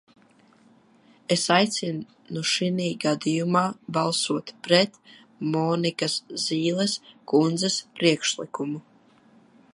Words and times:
Es 1.35 1.43
aicinu 1.57 2.41
šinī 2.51 2.87
gadījumā 3.03 3.63
balsot 3.99 4.55
pret 4.69 4.99
Monikas 5.57 6.19
Zīles 6.47 6.99
kundzes 7.35 7.81
priekšlikumu. 8.01 8.83